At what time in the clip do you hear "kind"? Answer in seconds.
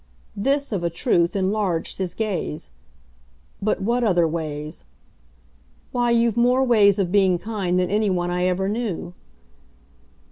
7.37-7.79